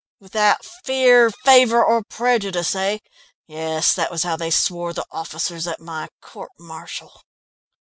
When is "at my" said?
5.67-6.09